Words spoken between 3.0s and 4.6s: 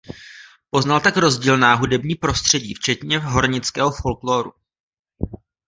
hornického folklóru.